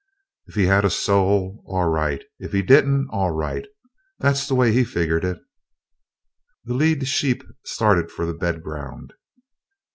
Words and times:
If 0.47 0.55
he 0.55 0.63
had 0.65 0.83
a 0.83 0.89
soul, 0.89 1.61
all 1.67 1.87
right; 1.87 2.23
if 2.39 2.53
he 2.53 2.63
didn't, 2.63 3.07
all 3.11 3.29
right; 3.29 3.67
that's 4.17 4.47
the 4.47 4.55
way 4.55 4.71
he 4.73 4.83
figgered 4.83 5.23
it. 5.23 5.37
The 6.65 6.73
lead 6.73 7.07
sheep 7.07 7.43
started 7.65 8.09
for 8.09 8.25
the 8.25 8.33
bed 8.33 8.63
ground. 8.63 9.13